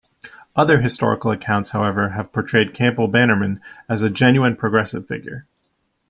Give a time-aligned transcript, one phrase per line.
[0.55, 5.45] Other historical accounts, however, have portrayed Campbell-Bannerman as a genuine progressive figure.